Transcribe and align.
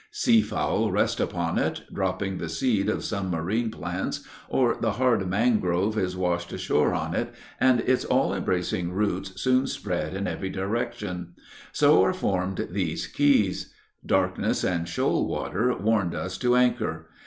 Sea 0.09 0.41
fowl 0.41 0.91
rest 0.91 1.19
upon 1.19 1.59
it, 1.59 1.83
dropping 1.93 2.39
the 2.39 2.49
seed 2.49 2.89
of 2.89 3.03
some 3.03 3.29
marine 3.29 3.69
plants, 3.69 4.27
or 4.49 4.75
the 4.81 4.93
hard 4.93 5.27
mangrove 5.29 5.95
is 5.95 6.17
washed 6.17 6.51
ashore 6.51 6.95
on 6.95 7.13
it, 7.13 7.31
and 7.59 7.81
its 7.81 8.03
all 8.05 8.33
embracing 8.33 8.93
roots 8.93 9.39
soon 9.39 9.67
spread 9.67 10.15
in 10.15 10.25
every 10.25 10.49
direction; 10.49 11.33
so 11.71 12.01
are 12.03 12.13
formed 12.13 12.69
these 12.71 13.05
keys. 13.05 13.71
Darkness 14.03 14.63
and 14.63 14.89
shoal 14.89 15.27
water 15.27 15.71
warned 15.77 16.15
us 16.15 16.35
to 16.39 16.55
anchor. 16.55 17.07